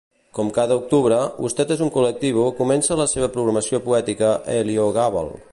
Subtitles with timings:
[0.35, 1.19] Com cada octubre,
[1.49, 5.35] Usted es un Colectivo comença la seva programació poètica a l'Heliogàbal.